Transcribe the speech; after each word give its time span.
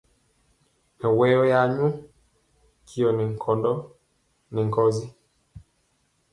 Mɛwɔyɔ 0.99 1.41
ya 1.51 1.59
nyɔ 1.75 1.87
tyɔ 2.87 3.07
nkɔndɔ 3.35 3.71
nɛ 4.51 4.53
ɓee 4.61 4.65
nkɔsi. 4.67 5.05